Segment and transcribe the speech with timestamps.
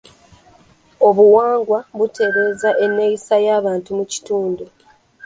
[1.07, 4.65] Obuwangwa butereeza enneeyisa y'abantu mu kitundu.